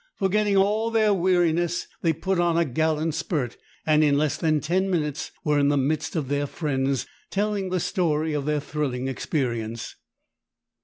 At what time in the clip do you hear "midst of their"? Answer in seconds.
5.77-6.47